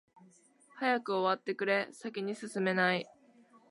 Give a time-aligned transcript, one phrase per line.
[0.79, 3.05] 早く終わってくれ、先に進めない。